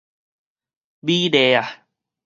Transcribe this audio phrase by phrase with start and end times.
[1.01, 1.85] 美麗啊